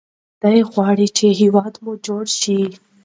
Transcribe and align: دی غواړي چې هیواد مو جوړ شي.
دی 0.41 0.59
غواړي 0.71 1.07
چې 1.17 1.25
هیواد 1.41 1.73
مو 1.83 1.93
جوړ 2.05 2.23
شي. 2.39 2.59